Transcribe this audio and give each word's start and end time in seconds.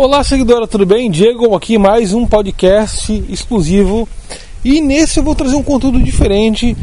Olá, 0.00 0.22
seguidora, 0.22 0.64
tudo 0.64 0.86
bem? 0.86 1.10
Diego 1.10 1.56
aqui, 1.56 1.76
mais 1.76 2.14
um 2.14 2.24
podcast 2.24 3.12
exclusivo. 3.28 4.08
E 4.64 4.80
nesse 4.80 5.18
eu 5.18 5.24
vou 5.24 5.34
trazer 5.34 5.56
um 5.56 5.62
conteúdo 5.62 6.00
diferente, 6.00 6.76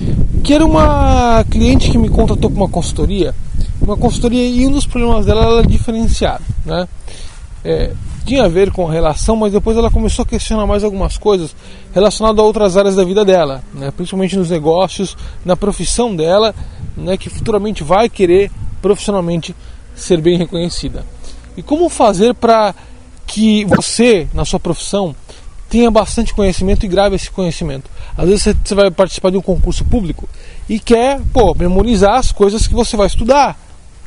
que 0.44 0.54
era 0.54 0.65
uma 0.65 1.41
cliente 1.49 1.89
que 1.89 1.97
me 1.97 2.09
contratou 2.09 2.49
para 2.49 2.59
uma 2.59 2.67
consultoria. 2.67 3.33
Uma 3.81 3.96
consultoria 3.96 4.46
e 4.46 4.67
um 4.67 4.71
dos 4.71 4.86
problemas 4.86 5.25
dela 5.25 5.46
era 5.46 5.65
diferenciado, 5.65 6.43
né? 6.65 6.89
É, 7.63 7.93
tinha 8.26 8.44
a 8.44 8.49
ver 8.49 8.70
com 8.70 8.86
a 8.86 8.92
relação, 8.92 9.38
mas 9.38 9.54
depois 9.54 9.78
ela 9.78 9.90
começou 9.90 10.24
a 10.24 10.26
questionar 10.26 10.68
mais 10.68 10.84
algumas 10.84 11.18
coisas 11.18 11.56
relacionadas 11.94 12.38
a 12.38 12.44
outras 12.44 12.76
áreas 12.76 12.97
da 12.97 13.06
vida 13.06 13.24
dela, 13.24 13.63
né? 13.74 13.92
principalmente 13.96 14.36
nos 14.36 14.50
negócios, 14.50 15.16
na 15.46 15.56
profissão 15.56 16.13
dela, 16.13 16.54
né? 16.98 17.16
que 17.16 17.30
futuramente 17.30 17.82
vai 17.82 18.09
querer 18.09 18.52
profissionalmente 18.82 19.55
ser 19.95 20.20
bem 20.20 20.38
reconhecida. 20.38 21.05
E 21.55 21.63
como 21.63 21.88
fazer 21.88 22.34
para 22.34 22.76
que 23.26 23.66
você, 23.66 24.27
na 24.34 24.45
sua 24.45 24.59
profissão, 24.59 25.16
tenha 25.70 25.90
bastante 25.90 26.34
conhecimento 26.34 26.86
e 26.86 26.90
grave 26.90 27.16
esse 27.16 27.30
conhecimento. 27.30 27.90
Às 28.17 28.27
vezes 28.27 28.55
você 28.63 28.76
vai 28.76 28.91
participar 28.91 29.31
de 29.31 29.38
um 29.38 29.41
concurso 29.41 29.84
público 29.84 30.30
e 30.70 30.80
quer, 30.80 31.20
pô, 31.34 31.55
memorizar 31.58 32.16
as 32.16 32.31
coisas 32.31 32.67
que 32.67 32.73
você 32.73 32.95
vai 32.95 33.08
estudar, 33.08 33.58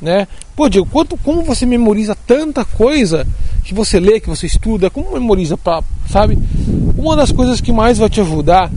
né? 0.01 0.27
Pô, 0.57 0.69
Diego, 0.69 0.88
quanto, 0.91 1.16
como 1.19 1.43
você 1.43 1.66
memoriza 1.66 2.16
tanta 2.27 2.65
coisa 2.65 3.27
que 3.65 3.74
você 3.74 4.01
lê, 4.01 4.20
que 4.20 4.29
você 4.29 4.46
estuda, 4.46 4.88
como 4.88 5.12
memoriza, 5.12 5.57
pra, 5.57 5.82
sabe? 6.09 6.38
Uma 6.96 7.16
das 7.16 7.30
coisas 7.30 7.60
que 7.60 7.73
mais 7.73 7.98
vai 7.98 8.09
te 8.09 8.21
ajudar 8.21 8.71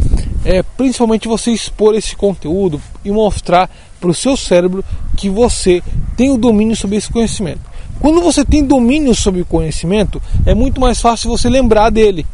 é 0.44 0.64
principalmente 0.64 1.28
você 1.28 1.52
expor 1.52 1.96
esse 1.96 2.16
conteúdo 2.16 2.82
e 3.06 3.12
mostrar 3.12 3.70
para 4.00 4.10
o 4.10 4.14
seu 4.14 4.36
cérebro 4.36 4.84
que 5.16 5.30
você 5.30 5.84
tem 6.18 6.32
o 6.32 6.38
domínio 6.38 6.76
sobre 6.76 6.98
esse 6.98 7.12
conhecimento. 7.12 7.71
Quando 8.02 8.20
você 8.20 8.44
tem 8.44 8.66
domínio 8.66 9.14
sobre 9.14 9.42
o 9.42 9.46
conhecimento, 9.46 10.20
é 10.44 10.56
muito 10.56 10.82
mais 10.82 11.00
fácil 11.00 11.30
você 11.30 11.48
lembrar 11.48 11.92
dele. 11.92 12.26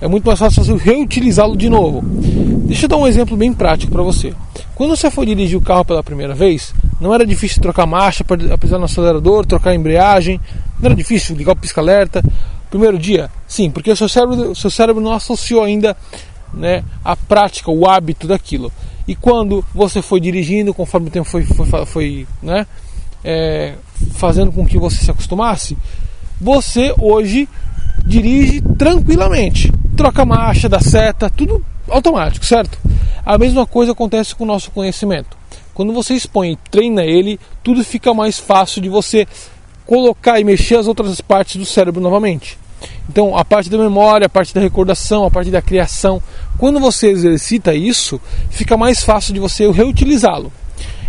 É 0.00 0.08
muito 0.08 0.24
mais 0.24 0.38
fácil 0.38 0.64
você 0.64 0.74
reutilizá-lo 0.74 1.54
de 1.54 1.68
novo. 1.68 2.00
Deixa 2.02 2.86
eu 2.86 2.88
dar 2.88 2.96
um 2.96 3.06
exemplo 3.06 3.36
bem 3.36 3.52
prático 3.52 3.92
para 3.92 4.02
você. 4.02 4.32
Quando 4.74 4.96
você 4.96 5.10
for 5.10 5.26
dirigir 5.26 5.58
o 5.58 5.60
carro 5.60 5.84
pela 5.84 6.02
primeira 6.02 6.34
vez, 6.34 6.72
não 6.98 7.12
era 7.12 7.26
difícil 7.26 7.60
trocar 7.60 7.84
marcha, 7.84 8.24
pisar 8.58 8.78
no 8.78 8.86
acelerador, 8.86 9.44
trocar 9.44 9.74
embreagem, 9.74 10.40
não 10.78 10.86
era 10.86 10.94
difícil 10.94 11.36
ligar 11.36 11.52
o 11.52 11.56
pisca-alerta. 11.56 12.24
Primeiro 12.70 12.98
dia, 12.98 13.30
sim, 13.46 13.70
porque 13.70 13.90
o 13.90 13.96
seu 13.96 14.08
cérebro, 14.08 14.54
seu 14.54 14.70
cérebro 14.70 15.02
não 15.02 15.12
associou 15.12 15.62
ainda 15.62 15.94
né, 16.54 16.82
a 17.04 17.14
prática, 17.14 17.70
o 17.70 17.86
hábito 17.86 18.26
daquilo. 18.26 18.72
E 19.06 19.14
quando 19.14 19.62
você 19.74 20.00
foi 20.00 20.18
dirigindo, 20.18 20.72
conforme 20.72 21.08
o 21.08 21.10
tempo 21.10 21.28
foi, 21.28 21.44
foi, 21.44 21.84
foi 21.84 22.26
né, 22.42 22.66
é, 23.22 23.74
fazendo 24.12 24.52
com 24.52 24.66
que 24.66 24.78
você 24.78 24.96
se 24.96 25.10
acostumasse, 25.10 25.76
você 26.40 26.94
hoje 26.98 27.48
dirige 28.04 28.60
tranquilamente. 28.78 29.72
Troca 29.96 30.24
marcha, 30.24 30.68
dá 30.68 30.80
seta, 30.80 31.28
tudo 31.30 31.64
automático, 31.88 32.44
certo? 32.44 32.78
A 33.24 33.36
mesma 33.36 33.66
coisa 33.66 33.92
acontece 33.92 34.34
com 34.34 34.44
o 34.44 34.46
nosso 34.46 34.70
conhecimento. 34.70 35.36
Quando 35.74 35.92
você 35.92 36.14
expõe 36.14 36.52
e 36.52 36.70
treina 36.70 37.04
ele, 37.04 37.38
tudo 37.62 37.84
fica 37.84 38.12
mais 38.14 38.38
fácil 38.38 38.82
de 38.82 38.88
você 38.88 39.26
colocar 39.86 40.38
e 40.40 40.44
mexer 40.44 40.76
as 40.76 40.86
outras 40.86 41.20
partes 41.20 41.56
do 41.56 41.66
cérebro 41.66 42.00
novamente. 42.00 42.58
Então, 43.08 43.36
a 43.36 43.44
parte 43.44 43.68
da 43.68 43.76
memória, 43.76 44.26
a 44.26 44.30
parte 44.30 44.54
da 44.54 44.60
recordação, 44.60 45.24
a 45.24 45.30
parte 45.30 45.50
da 45.50 45.60
criação, 45.60 46.22
quando 46.56 46.78
você 46.78 47.08
exercita 47.08 47.74
isso, 47.74 48.20
fica 48.50 48.76
mais 48.76 49.02
fácil 49.02 49.34
de 49.34 49.40
você 49.40 49.70
reutilizá-lo. 49.70 50.52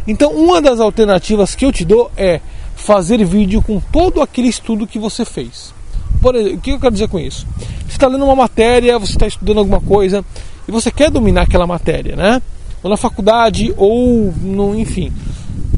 Então, 0.08 0.32
uma 0.32 0.62
das 0.62 0.80
alternativas 0.80 1.54
que 1.54 1.66
eu 1.66 1.72
te 1.72 1.86
dou 1.86 2.12
é 2.18 2.42
fazer 2.82 3.24
vídeo 3.24 3.62
com 3.62 3.80
todo 3.80 4.22
aquele 4.22 4.48
estudo 4.48 4.88
que 4.88 5.00
você 5.00 5.24
fez. 5.24 5.74
Por 6.20 6.36
exemplo, 6.36 6.58
o 6.58 6.62
que 6.62 6.72
eu 6.72 6.80
quero 6.80 6.94
dizer 6.94 7.08
com 7.08 7.20
isso? 7.20 7.48
Você 7.88 7.92
está 7.92 8.08
lendo 8.08 8.26
uma 8.26 8.36
matéria, 8.36 9.00
você 9.00 9.14
está 9.14 9.28
estudando 9.28 9.60
alguma 9.60 9.80
coisa 9.80 10.26
e 10.68 10.72
você 10.72 10.92
quer 10.92 11.10
dominar 11.10 11.44
aquela 11.44 11.66
matéria, 11.66 12.16
né? 12.16 12.42
Ou 12.84 12.90
na 12.90 12.98
faculdade, 12.98 13.74
ou 13.78 14.34
no, 14.42 14.76
enfim. 14.78 15.12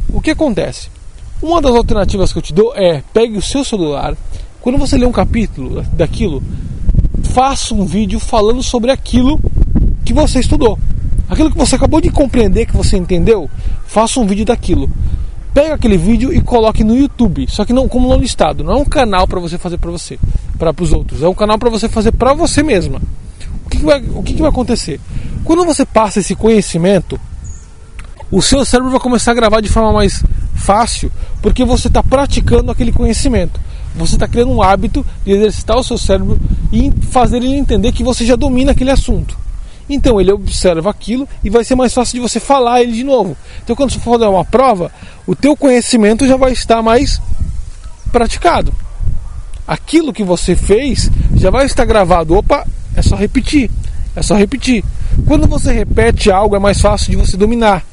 O 0.09 0.21
que 0.21 0.31
acontece? 0.31 0.89
Uma 1.41 1.61
das 1.61 1.75
alternativas 1.75 2.31
que 2.31 2.39
eu 2.39 2.41
te 2.41 2.53
dou 2.53 2.73
é 2.75 3.03
pegue 3.13 3.37
o 3.37 3.41
seu 3.41 3.63
celular, 3.63 4.15
quando 4.61 4.77
você 4.77 4.97
lê 4.97 5.05
um 5.05 5.11
capítulo 5.11 5.81
daquilo, 5.91 6.41
faça 7.21 7.73
um 7.73 7.85
vídeo 7.85 8.17
falando 8.19 8.63
sobre 8.63 8.91
aquilo 8.91 9.37
que 10.05 10.13
você 10.13 10.39
estudou. 10.39 10.79
Aquilo 11.29 11.51
que 11.51 11.57
você 11.57 11.75
acabou 11.75 11.99
de 11.99 12.09
compreender, 12.09 12.65
que 12.65 12.77
você 12.77 12.95
entendeu, 12.95 13.49
faça 13.85 14.19
um 14.19 14.25
vídeo 14.25 14.45
daquilo. 14.45 14.89
Pega 15.53 15.75
aquele 15.75 15.97
vídeo 15.97 16.33
e 16.33 16.41
coloque 16.41 16.83
no 16.83 16.95
YouTube, 16.97 17.45
só 17.47 17.63
que 17.63 17.73
não 17.73 17.87
como 17.87 18.09
não 18.09 18.17
listado, 18.17 18.63
não 18.63 18.73
é 18.73 18.75
um 18.77 18.85
canal 18.85 19.27
para 19.27 19.39
você 19.39 19.57
fazer 19.57 19.77
para 19.77 19.91
você, 19.91 20.17
para 20.57 20.73
os 20.81 20.91
outros, 20.91 21.21
é 21.21 21.27
um 21.27 21.33
canal 21.33 21.59
para 21.59 21.69
você 21.69 21.87
fazer 21.87 22.11
para 22.11 22.33
você 22.33 22.63
mesma. 22.63 22.99
O 23.65 23.69
que, 23.69 23.77
que 23.77 23.85
vai, 23.85 24.01
o 24.01 24.23
que, 24.23 24.33
que 24.33 24.41
vai 24.41 24.49
acontecer? 24.49 24.99
Quando 25.43 25.63
você 25.63 25.85
passa 25.85 26.21
esse 26.21 26.35
conhecimento, 26.35 27.19
o 28.31 28.41
seu 28.41 28.65
cérebro 28.65 28.89
vai 28.89 28.99
começar 28.99 29.31
a 29.31 29.35
gravar 29.35 29.61
de 29.61 29.69
forma 29.69 29.93
mais 29.93 30.23
fácil, 30.55 31.11
porque 31.41 31.63
você 31.63 31.87
está 31.87 32.01
praticando 32.01 32.71
aquele 32.71 32.91
conhecimento. 32.91 33.59
Você 33.95 34.15
está 34.15 34.27
criando 34.27 34.51
um 34.51 34.61
hábito 34.61 35.05
de 35.23 35.33
exercitar 35.33 35.77
o 35.77 35.83
seu 35.83 35.99
cérebro 35.99 36.39
e 36.71 36.91
fazer 37.11 37.37
ele 37.37 37.53
entender 37.53 37.91
que 37.91 38.03
você 38.03 38.25
já 38.25 38.35
domina 38.35 38.71
aquele 38.71 38.89
assunto. 38.89 39.37
Então 39.89 40.19
ele 40.19 40.31
observa 40.31 40.89
aquilo 40.89 41.27
e 41.43 41.49
vai 41.49 41.63
ser 41.63 41.75
mais 41.75 41.93
fácil 41.93 42.15
de 42.15 42.21
você 42.21 42.39
falar 42.39 42.81
ele 42.81 42.93
de 42.93 43.03
novo. 43.03 43.35
Então 43.63 43.75
quando 43.75 43.91
você 43.91 43.99
for 43.99 44.13
fazer 44.13 44.25
uma 44.25 44.45
prova, 44.45 44.91
o 45.27 45.35
teu 45.35 45.55
conhecimento 45.55 46.27
já 46.27 46.37
vai 46.37 46.51
estar 46.51 46.81
mais 46.81 47.21
praticado. 48.11 48.73
Aquilo 49.67 50.13
que 50.13 50.23
você 50.23 50.55
fez 50.55 51.09
já 51.35 51.49
vai 51.49 51.65
estar 51.65 51.85
gravado. 51.85 52.35
Opa, 52.35 52.65
é 52.95 53.01
só 53.01 53.15
repetir. 53.15 53.69
É 54.15 54.21
só 54.21 54.35
repetir. 54.35 54.83
Quando 55.25 55.47
você 55.47 55.71
repete 55.71 56.31
algo, 56.31 56.55
é 56.55 56.59
mais 56.59 56.79
fácil 56.79 57.11
de 57.11 57.17
você 57.17 57.37
dominar. 57.37 57.83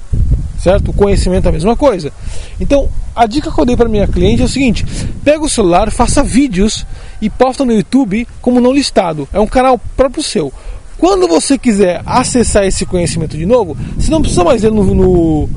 Certo? 0.58 0.90
O 0.90 0.92
conhecimento 0.92 1.46
é 1.46 1.48
a 1.48 1.52
mesma 1.52 1.74
coisa. 1.74 2.12
Então, 2.60 2.90
a 3.16 3.24
dica 3.24 3.50
que 3.50 3.58
eu 3.58 3.64
dei 3.64 3.76
para 3.76 3.88
minha 3.88 4.06
cliente 4.06 4.42
é 4.42 4.44
o 4.44 4.48
seguinte: 4.48 4.84
pega 5.24 5.42
o 5.42 5.48
celular, 5.48 5.90
faça 5.90 6.22
vídeos 6.22 6.84
e 7.20 7.30
posta 7.30 7.64
no 7.64 7.72
YouTube 7.72 8.28
como 8.42 8.60
não 8.60 8.72
listado. 8.72 9.26
É 9.32 9.40
um 9.40 9.46
canal 9.46 9.80
próprio 9.96 10.22
seu. 10.22 10.52
Quando 11.00 11.26
você 11.26 11.56
quiser 11.56 12.02
acessar 12.04 12.64
esse 12.64 12.84
conhecimento 12.84 13.34
de 13.34 13.46
novo, 13.46 13.74
você 13.96 14.10
não 14.10 14.20
precisa 14.20 14.44
mais 14.44 14.62
ler 14.62 14.70
no, 14.70 14.84
no 14.94 15.48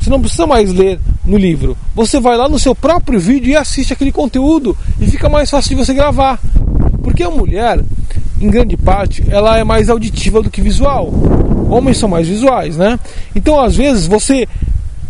você 0.00 0.08
não 0.08 0.18
precisa 0.18 0.46
mais 0.46 0.72
ler 0.72 0.98
no 1.22 1.36
livro. 1.36 1.76
Você 1.94 2.18
vai 2.18 2.34
lá 2.34 2.48
no 2.48 2.58
seu 2.58 2.74
próprio 2.74 3.20
vídeo 3.20 3.50
e 3.50 3.56
assiste 3.56 3.92
aquele 3.92 4.10
conteúdo 4.10 4.74
e 4.98 5.06
fica 5.06 5.28
mais 5.28 5.50
fácil 5.50 5.76
de 5.76 5.84
você 5.84 5.92
gravar. 5.92 6.40
Porque 7.02 7.22
a 7.22 7.30
mulher, 7.30 7.84
em 8.40 8.48
grande 8.48 8.74
parte, 8.78 9.22
ela 9.28 9.58
é 9.58 9.64
mais 9.64 9.90
auditiva 9.90 10.40
do 10.40 10.50
que 10.50 10.62
visual. 10.62 11.12
Homens 11.68 11.98
são 11.98 12.08
mais 12.08 12.26
visuais, 12.26 12.78
né? 12.78 12.98
Então, 13.36 13.60
às 13.60 13.76
vezes, 13.76 14.06
você 14.06 14.48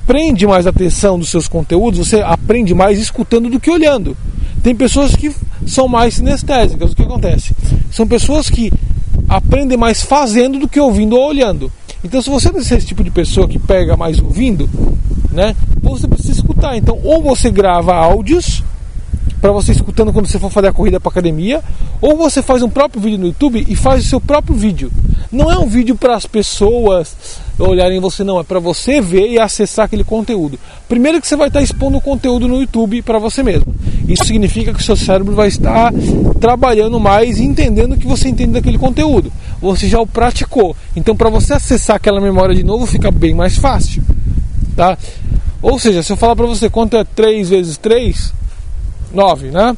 prende 0.05 0.49
mais 0.49 0.67
atenção 0.67 1.17
dos 1.17 1.29
seus 1.29 1.47
conteúdos, 1.47 2.09
você 2.09 2.21
aprende 2.23 2.75
mais 2.75 2.99
escutando 2.99 3.49
do 3.49 3.61
que 3.61 3.71
olhando. 3.71 4.17
Tem 4.65 4.75
pessoas 4.75 5.15
que 5.15 5.33
são 5.65 5.87
mais 5.87 6.15
sinestésicas. 6.15 6.91
O 6.91 6.97
que 6.97 7.03
acontece? 7.03 7.55
São 7.93 8.07
pessoas 8.09 8.51
que 8.51 8.73
aprende 9.31 9.77
mais 9.77 10.03
fazendo 10.03 10.59
do 10.59 10.69
que 10.69 10.81
ouvindo 10.81 11.17
ou 11.17 11.29
olhando. 11.29 11.71
Então, 12.03 12.21
se 12.21 12.29
você 12.29 12.49
é 12.49 12.59
esse 12.59 12.87
tipo 12.87 13.05
de 13.05 13.13
pessoa 13.13 13.47
que 13.47 13.61
pega 13.61 13.97
mais 13.97 14.19
ouvindo, 14.19 14.69
né, 15.31 15.55
você 15.81 16.09
precisa 16.09 16.33
escutar. 16.33 16.77
Então, 16.77 16.99
ou 17.05 17.23
você 17.23 17.49
grava 17.49 17.95
áudios 17.95 18.65
para 19.41 19.53
você 19.53 19.71
escutando 19.71 20.13
quando 20.13 20.27
você 20.27 20.39
for 20.39 20.51
fazer 20.51 20.69
a 20.69 20.73
corrida 20.73 20.99
para 20.99 21.11
academia, 21.11 21.63
ou 22.01 22.17
você 22.17 22.43
faz 22.43 22.63
um 22.63 22.69
próprio 22.69 23.01
vídeo 23.01 23.19
no 23.19 23.27
YouTube 23.27 23.65
e 23.69 23.77
faz 23.77 24.05
o 24.05 24.09
seu 24.09 24.21
próprio 24.21 24.55
vídeo. 24.55 24.91
Não 25.31 25.51
é 25.51 25.57
um 25.57 25.67
vídeo 25.67 25.95
para 25.95 26.17
as 26.17 26.27
pessoas 26.27 27.41
olharem 27.59 28.01
você, 28.01 28.25
não, 28.25 28.41
é 28.41 28.43
para 28.43 28.59
você 28.59 29.01
ver 29.01 29.29
e 29.31 29.39
acessar 29.39 29.85
aquele 29.85 30.03
conteúdo. 30.03 30.59
Primeiro 30.89 31.21
que 31.21 31.29
você 31.29 31.37
vai 31.37 31.49
estar 31.49 31.63
expondo 31.63 31.99
o 31.99 32.01
conteúdo 32.01 32.49
no 32.49 32.61
YouTube 32.61 33.01
para 33.03 33.19
você 33.19 33.43
mesmo. 33.43 33.73
Isso 34.11 34.25
significa 34.25 34.75
que 34.75 34.81
o 34.81 34.83
seu 34.83 34.97
cérebro 34.97 35.35
vai 35.35 35.49
estar 35.49 35.93
trabalhando 36.41 36.99
mais 36.99 37.39
e 37.39 37.45
entendendo 37.45 37.93
o 37.93 37.97
que 37.97 38.07
você 38.07 38.29
entende 38.29 38.53
daquele 38.53 38.77
conteúdo. 38.77 39.33
Você 39.61 39.89
já 39.89 40.01
o 40.01 40.07
praticou. 40.07 40.75
Então, 40.97 41.15
para 41.15 41.31
você 41.31 41.55
acessar 41.55 41.97
aquela 41.97 42.21
memória 42.21 42.55
de 42.55 42.65
novo, 42.65 42.87
fica 42.87 43.11
bem 43.11 43.35
mais 43.35 43.57
fácil. 43.57 44.03
Tá? 44.75 44.99
Ou 45.63 45.79
seja, 45.79 46.03
se 46.03 46.13
eu 46.13 46.17
falar 46.17 46.35
para 46.35 46.47
você 46.47 46.69
quanto 46.69 46.97
é 46.97 47.05
3 47.05 47.51
vezes 47.51 47.77
3, 47.77 48.33
9, 49.13 49.51
né? 49.51 49.77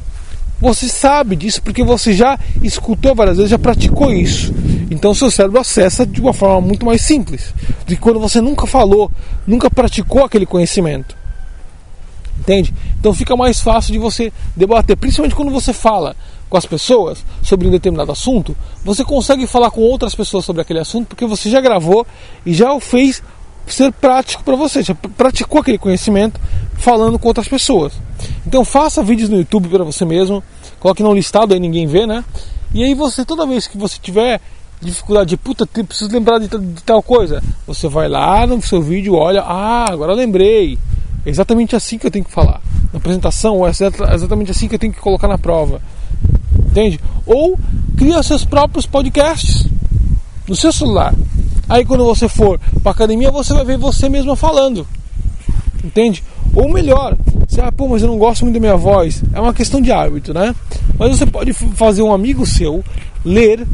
Você 0.59 0.87
sabe 0.87 1.35
disso 1.35 1.61
porque 1.61 1.83
você 1.83 2.13
já 2.13 2.39
escutou 2.61 3.13
várias 3.13 3.35
vezes, 3.35 3.51
já 3.51 3.59
praticou 3.59 4.13
isso. 4.13 4.53
Então 4.89 5.13
seu 5.13 5.29
cérebro 5.29 5.59
acessa 5.59 6.05
de 6.05 6.21
uma 6.21 6.31
forma 6.31 6.61
muito 6.61 6.85
mais 6.85 7.01
simples 7.01 7.53
do 7.79 7.87
que 7.87 7.97
quando 7.97 8.19
você 8.19 8.39
nunca 8.39 8.65
falou, 8.65 9.11
nunca 9.45 9.69
praticou 9.69 10.23
aquele 10.23 10.45
conhecimento. 10.45 11.17
Entende? 12.39 12.73
Então 12.99 13.13
fica 13.13 13.35
mais 13.35 13.59
fácil 13.59 13.93
de 13.93 13.99
você 13.99 14.33
debater, 14.55 14.97
principalmente 14.97 15.35
quando 15.35 15.51
você 15.51 15.71
fala 15.71 16.15
com 16.49 16.57
as 16.57 16.65
pessoas 16.65 17.23
sobre 17.41 17.67
um 17.67 17.71
determinado 17.71 18.11
assunto, 18.11 18.55
você 18.83 19.03
consegue 19.03 19.47
falar 19.47 19.71
com 19.71 19.81
outras 19.81 20.13
pessoas 20.13 20.45
sobre 20.45 20.61
aquele 20.61 20.79
assunto 20.79 21.07
porque 21.07 21.25
você 21.25 21.49
já 21.49 21.61
gravou 21.61 22.05
e 22.45 22.53
já 22.53 22.73
o 22.73 22.79
fez 22.79 23.23
ser 23.65 23.91
prático 23.93 24.43
para 24.43 24.55
você, 24.55 24.83
já 24.83 24.93
praticou 24.93 25.61
aquele 25.61 25.77
conhecimento 25.77 26.39
falando 26.75 27.17
com 27.17 27.27
outras 27.27 27.47
pessoas. 27.47 27.93
Então 28.45 28.65
faça 28.65 29.01
vídeos 29.01 29.29
no 29.29 29.37
YouTube 29.37 29.69
para 29.69 29.83
você 29.83 30.05
mesmo, 30.05 30.43
coloque 30.79 31.01
no 31.01 31.13
listado 31.13 31.53
aí 31.53 31.59
ninguém 31.59 31.87
vê, 31.87 32.05
né? 32.05 32.23
E 32.73 32.83
aí 32.83 32.93
você 32.93 33.23
toda 33.23 33.45
vez 33.45 33.67
que 33.67 33.77
você 33.77 33.97
tiver 34.01 34.41
dificuldade 34.81 35.29
de 35.29 35.37
puta, 35.37 35.65
preciso 35.65 36.11
lembrar 36.11 36.39
de, 36.39 36.47
de, 36.47 36.83
tal 36.83 37.01
coisa, 37.01 37.41
você 37.65 37.87
vai 37.87 38.09
lá 38.09 38.45
no 38.45 38.61
seu 38.61 38.81
vídeo, 38.81 39.15
olha, 39.15 39.41
ah, 39.41 39.85
agora 39.89 40.13
lembrei. 40.13 40.77
É 41.25 41.29
exatamente 41.29 41.75
assim 41.75 41.97
que 41.97 42.07
eu 42.07 42.11
tenho 42.11 42.25
que 42.25 42.31
falar. 42.31 42.61
Na 42.91 42.97
apresentação, 42.97 43.65
é 43.65 43.69
exatamente 43.69 44.51
assim 44.51 44.67
que 44.67 44.75
eu 44.75 44.79
tenho 44.79 44.93
que 44.93 44.99
colocar 44.99 45.27
na 45.27 45.37
prova. 45.37 45.81
Entende? 46.65 46.99
Ou 47.25 47.57
cria 47.97 48.21
seus 48.23 48.43
próprios 48.43 48.85
podcasts 48.85 49.67
no 50.47 50.55
seu 50.55 50.71
celular. 50.71 51.13
Aí 51.69 51.85
quando 51.85 52.05
você 52.05 52.27
for 52.27 52.59
para 52.81 52.91
academia, 52.91 53.31
você 53.31 53.53
vai 53.53 53.63
ver 53.63 53.77
você 53.77 54.09
mesma 54.09 54.35
falando. 54.35 54.85
Entende? 55.83 56.23
Ou 56.55 56.71
melhor, 56.71 57.17
você, 57.47 57.61
ah, 57.61 57.71
pô, 57.71 57.87
mas 57.87 58.01
eu 58.01 58.07
não 58.07 58.17
gosto 58.17 58.43
muito 58.43 58.55
da 58.55 58.59
minha 58.59 58.75
voz. 58.75 59.23
É 59.33 59.39
uma 59.39 59.53
questão 59.53 59.81
de 59.81 59.91
hábito, 59.91 60.33
né? 60.33 60.53
Mas 60.97 61.17
você 61.17 61.25
pode 61.25 61.53
fazer 61.53 62.01
um 62.01 62.13
amigo 62.13 62.45
seu 62.45 62.83
ler 63.23 63.65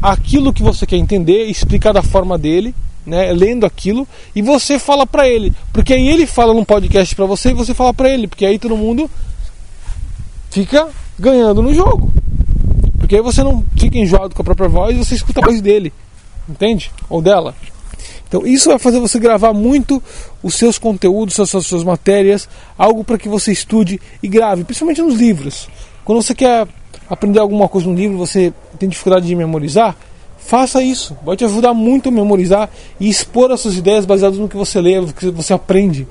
aquilo 0.00 0.52
que 0.52 0.62
você 0.62 0.86
quer 0.86 0.96
entender, 0.96 1.44
explicar 1.44 1.92
da 1.92 2.02
forma 2.02 2.38
dele, 2.38 2.74
né, 3.06 3.32
lendo 3.32 3.64
aquilo, 3.66 4.06
e 4.34 4.42
você 4.42 4.78
fala 4.78 5.06
para 5.06 5.28
ele, 5.28 5.52
porque 5.72 5.94
aí 5.94 6.08
ele 6.08 6.26
fala 6.26 6.54
num 6.54 6.64
podcast 6.64 7.14
para 7.14 7.26
você 7.26 7.50
e 7.50 7.54
você 7.54 7.74
fala 7.74 7.94
para 7.94 8.08
ele, 8.08 8.26
porque 8.26 8.46
aí 8.46 8.58
todo 8.58 8.76
mundo 8.76 9.10
fica 10.50 10.88
ganhando 11.18 11.62
no 11.62 11.72
jogo. 11.74 12.12
Porque 12.98 13.16
aí 13.16 13.22
você 13.22 13.42
não 13.42 13.64
fica 13.76 13.98
enjoado 13.98 14.34
com 14.34 14.42
a 14.42 14.44
própria 14.44 14.68
voz, 14.68 14.96
você 14.96 15.14
escuta 15.14 15.40
a 15.40 15.44
voz 15.44 15.60
dele, 15.60 15.92
entende? 16.48 16.92
Ou 17.08 17.20
dela. 17.20 17.54
Então 18.28 18.46
isso 18.46 18.68
vai 18.68 18.78
fazer 18.78 19.00
você 19.00 19.18
gravar 19.18 19.52
muito 19.52 20.00
os 20.42 20.54
seus 20.54 20.78
conteúdos, 20.78 21.38
as 21.40 21.50
suas, 21.50 21.66
suas 21.66 21.82
matérias, 21.82 22.48
algo 22.78 23.02
para 23.02 23.18
que 23.18 23.28
você 23.28 23.50
estude 23.50 24.00
e 24.22 24.28
grave, 24.28 24.62
principalmente 24.62 25.02
nos 25.02 25.16
livros. 25.16 25.68
Quando 26.04 26.22
você 26.22 26.34
quer 26.34 26.68
aprender 27.08 27.40
alguma 27.40 27.68
coisa 27.68 27.88
no 27.88 27.94
livro, 27.94 28.16
você 28.16 28.52
tem 28.78 28.88
dificuldade 28.88 29.26
de 29.26 29.34
memorizar, 29.34 29.96
faça 30.40 30.82
isso. 30.82 31.16
Vai 31.24 31.36
te 31.36 31.44
ajudar 31.44 31.72
muito 31.74 32.08
a 32.08 32.12
memorizar 32.12 32.68
e 32.98 33.08
expor 33.08 33.50
as 33.52 33.60
suas 33.60 33.76
ideias 33.76 34.04
baseadas 34.04 34.38
no 34.38 34.48
que 34.48 34.56
você 34.56 34.80
lê, 34.80 35.00
no 35.00 35.12
que 35.12 35.30
você 35.30 35.52
aprende 35.52 36.06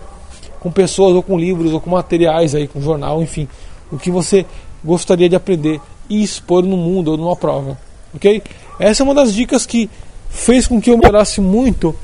com 0.59 0.71
pessoas 0.71 1.15
ou 1.15 1.23
com 1.23 1.37
livros 1.37 1.73
ou 1.73 1.79
com 1.79 1.89
materiais 1.89 2.53
aí, 2.53 2.67
com 2.67 2.81
jornal, 2.81 3.21
enfim, 3.21 3.47
o 3.91 3.97
que 3.97 4.11
você 4.11 4.45
gostaria 4.83 5.29
de 5.29 5.35
aprender 5.35 5.79
e 6.09 6.23
expor 6.23 6.63
no 6.63 6.75
mundo 6.75 7.11
ou 7.11 7.17
numa 7.17 7.35
prova, 7.35 7.77
ok? 8.13 8.41
Essa 8.79 9.03
é 9.03 9.05
uma 9.05 9.13
das 9.13 9.33
dicas 9.33 9.65
que 9.65 9.89
fez 10.29 10.67
com 10.67 10.81
que 10.81 10.89
eu 10.91 10.97
melhorasse 10.97 11.41
muito 11.41 11.95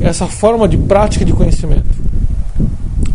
essa 0.00 0.26
forma 0.26 0.68
de 0.68 0.76
prática 0.76 1.24
de 1.24 1.32
conhecimento. 1.32 1.88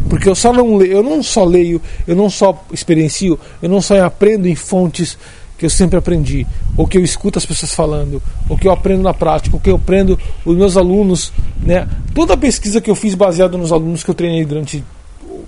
Porque 0.09 0.29
eu 0.29 0.35
só 0.35 0.53
não 0.53 0.75
leio, 0.75 0.93
eu 0.93 1.03
não 1.03 1.23
só 1.23 1.43
leio, 1.43 1.81
eu 2.07 2.15
não 2.15 2.29
só 2.29 2.63
experiencio, 2.71 3.39
eu 3.61 3.69
não 3.69 3.81
só 3.81 4.03
aprendo 4.03 4.47
em 4.47 4.55
fontes 4.55 5.17
que 5.63 5.67
eu 5.67 5.69
sempre 5.69 5.97
aprendi, 5.97 6.45
ou 6.75 6.85
que 6.85 6.97
eu 6.97 7.03
escuto 7.05 7.39
as 7.39 7.45
pessoas 7.45 7.73
falando, 7.73 8.21
ou 8.49 8.57
que 8.57 8.67
eu 8.67 8.71
aprendo 8.73 9.01
na 9.01 9.13
prática, 9.13 9.55
ou 9.55 9.61
que 9.61 9.69
eu 9.69 9.77
aprendo 9.77 10.19
os 10.43 10.57
meus 10.57 10.75
alunos, 10.75 11.31
né? 11.61 11.87
Toda 12.13 12.33
a 12.33 12.37
pesquisa 12.37 12.81
que 12.81 12.91
eu 12.91 12.95
fiz 12.95 13.15
baseada 13.15 13.57
nos 13.57 13.71
alunos 13.71 14.03
que 14.03 14.09
eu 14.09 14.13
treinei 14.13 14.43
durante 14.43 14.83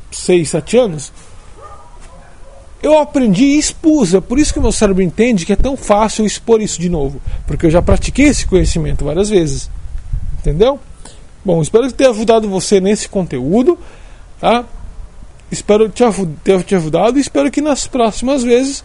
6, 0.09 0.49
7 0.49 0.77
anos, 0.77 1.11
eu 2.81 2.97
aprendi 2.97 3.43
e 3.43 3.59
expus. 3.59 4.13
É 4.13 4.21
por 4.21 4.39
isso 4.39 4.53
que 4.53 4.59
o 4.59 4.61
meu 4.61 4.71
cérebro 4.71 5.03
entende 5.03 5.45
que 5.45 5.51
é 5.51 5.57
tão 5.57 5.75
fácil 5.75 6.25
expor 6.25 6.61
isso 6.61 6.79
de 6.79 6.87
novo, 6.87 7.21
porque 7.45 7.65
eu 7.65 7.69
já 7.69 7.81
pratiquei 7.81 8.27
esse 8.27 8.47
conhecimento 8.47 9.03
várias 9.03 9.27
vezes. 9.27 9.69
Entendeu? 10.39 10.79
Bom, 11.43 11.61
espero 11.61 11.91
ter 11.91 12.07
ajudado 12.07 12.47
você 12.47 12.79
nesse 12.79 13.09
conteúdo. 13.09 13.77
Tá? 14.39 14.63
Espero 15.51 15.89
ter 15.89 16.63
te 16.63 16.73
ajudado 16.73 17.17
e 17.17 17.21
espero 17.21 17.51
que 17.51 17.59
nas 17.59 17.85
próximas 17.85 18.43
vezes 18.43 18.81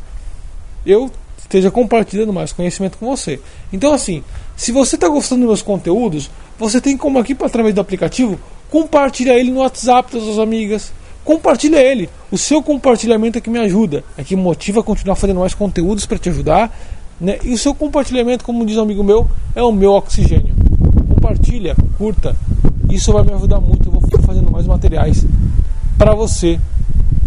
eu 0.85 1.11
esteja 1.38 1.71
compartilhando 1.71 2.32
mais 2.32 2.53
conhecimento 2.53 2.97
com 2.99 3.06
você. 3.06 3.41
Então, 3.73 3.93
assim, 3.93 4.23
se 4.56 4.71
você 4.71 4.94
está 4.94 5.09
gostando 5.09 5.41
dos 5.41 5.49
meus 5.49 5.62
conteúdos, 5.62 6.31
você 6.59 6.81
tem 6.81 6.97
como 6.97 7.19
aqui 7.19 7.37
através 7.41 7.75
do 7.75 7.81
aplicativo 7.81 8.38
compartilhar 8.71 9.35
ele 9.35 9.50
no 9.50 9.61
WhatsApp 9.61 10.12
das 10.12 10.23
suas 10.23 10.38
amigas. 10.38 10.93
Compartilha 11.25 11.79
ele. 11.79 12.09
O 12.31 12.38
seu 12.38 12.62
compartilhamento 12.62 13.38
é 13.38 13.41
que 13.41 13.50
me 13.50 13.59
ajuda, 13.59 14.05
é 14.17 14.23
que 14.23 14.37
motiva 14.37 14.81
a 14.81 14.82
continuar 14.82 15.17
fazendo 15.17 15.41
mais 15.41 15.55
conteúdos 15.55 16.06
para 16.06 16.19
te 16.19 16.29
ajudar. 16.29 16.75
Né? 17.21 17.38
E 17.43 17.53
o 17.53 17.59
seu 17.59 17.75
compartilhamento, 17.75 18.44
como 18.44 18.65
diz 18.65 18.77
um 18.77 18.82
amigo 18.82 19.03
meu, 19.03 19.29
é 19.55 19.62
o 19.62 19.73
meu 19.73 19.93
oxigênio. 19.93 20.55
Compartilha, 21.15 21.77
curta. 21.99 22.37
Isso 22.88 23.12
vai 23.12 23.25
me 23.25 23.32
ajudar 23.32 23.61
muito. 23.61 23.88
Eu 23.88 23.93
vou 23.93 24.00
ficar 24.03 24.23
fazendo 24.23 24.50
mais 24.50 24.67
materiais 24.67 25.27
para 25.99 26.15
você 26.15 26.59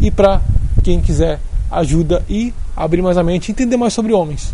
e 0.02 0.10
para 0.10 0.42
quem 0.84 1.00
quiser 1.00 1.40
ajuda 1.70 2.24
e 2.30 2.54
abrir 2.76 3.02
mais 3.02 3.18
a 3.18 3.24
mente, 3.24 3.52
entender 3.52 3.78
mais 3.78 3.94
sobre 3.94 4.14
homens. 4.14 4.54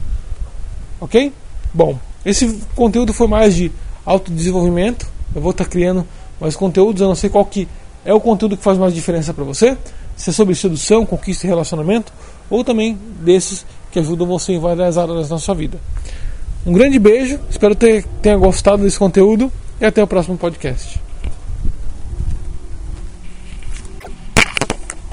Ok? 1.00 1.32
Bom, 1.74 1.98
esse 2.26 2.62
conteúdo 2.76 3.14
foi 3.14 3.28
mais 3.28 3.56
de 3.56 3.72
autodesenvolvimento. 4.06 5.08
Eu 5.34 5.42
vou 5.42 5.52
estar 5.52 5.66
criando 5.66 6.06
mais 6.40 6.56
conteúdos. 6.56 7.02
Eu 7.02 7.08
não 7.08 7.16
sei 7.16 7.30
qual 7.30 7.46
que 7.46 7.68
é 8.04 8.14
o 8.14 8.20
conteúdo 8.20 8.58
que 8.58 8.64
faz 8.64 8.78
mais 8.78 8.94
diferença 8.94 9.34
para 9.34 9.44
você. 9.44 9.78
Se 10.16 10.32
é 10.32 10.34
sobre 10.34 10.54
sedução, 10.56 11.06
conquista 11.06 11.46
e 11.46 11.50
relacionamento, 11.50 12.12
ou 12.50 12.64
também 12.64 12.98
desses 13.22 13.66
que 13.92 14.00
ajudam 14.00 14.28
você 14.28 14.54
em 14.54 14.60
várias 14.60 14.98
áreas 14.98 15.30
da 15.30 15.38
sua 15.38 15.56
vida. 15.56 15.80
Um 16.66 16.74
grande 16.74 17.00
beijo, 17.00 17.40
espero 17.50 17.76
que 17.76 18.04
tenha 18.22 18.38
gostado 18.38 18.84
desse 18.84 19.00
conteúdo 19.00 19.52
e 19.80 19.86
até 19.86 20.04
o 20.04 20.08
próximo 20.08 20.38
podcast. 20.38 21.00